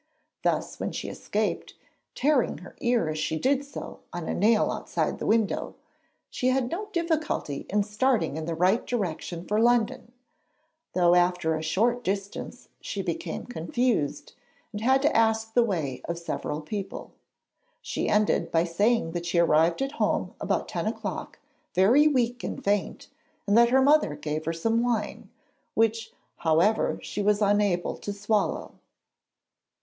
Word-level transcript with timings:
Thus, 0.41 0.79
when 0.79 0.91
she 0.91 1.09
escaped, 1.09 1.75
tearing 2.15 2.57
her 2.57 2.75
ear 2.81 3.07
as 3.07 3.19
she 3.19 3.37
did 3.37 3.63
so 3.63 3.99
on 4.11 4.27
a 4.27 4.33
nail 4.33 4.71
outside 4.71 5.19
the 5.19 5.27
window, 5.27 5.75
she 6.31 6.47
had 6.47 6.71
no 6.71 6.87
difficulty 6.91 7.67
in 7.69 7.83
starting 7.83 8.35
in 8.35 8.45
the 8.45 8.55
right 8.55 8.83
direction 8.83 9.45
for 9.45 9.59
London, 9.59 10.11
though 10.93 11.13
after 11.13 11.53
a 11.53 11.61
short 11.61 12.03
distance 12.03 12.67
she 12.79 13.03
became 13.03 13.45
confused, 13.45 14.33
and 14.71 14.81
had 14.81 15.03
to 15.03 15.15
ask 15.15 15.53
the 15.53 15.61
way 15.61 16.01
of 16.05 16.17
several 16.17 16.61
people. 16.61 17.11
She 17.79 18.09
ended 18.09 18.51
by 18.51 18.63
saying 18.63 19.11
that 19.11 19.27
she 19.27 19.37
arrived 19.37 19.83
at 19.83 19.91
home 20.01 20.33
about 20.41 20.67
ten 20.67 20.87
o'clock 20.87 21.37
very 21.75 22.07
weak 22.07 22.43
and 22.43 22.63
faint, 22.63 23.07
and 23.45 23.55
that 23.55 23.69
her 23.69 23.83
mother 23.83 24.15
gave 24.15 24.45
her 24.45 24.51
some 24.53 24.81
wine, 24.81 25.29
which 25.75 26.11
however 26.37 26.97
she 27.03 27.21
was 27.21 27.39
unable 27.39 27.95
to 27.97 28.11
swallow. 28.11 28.71